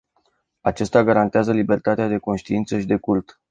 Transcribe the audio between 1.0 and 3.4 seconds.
garantează libertatea de conștiință și de cult.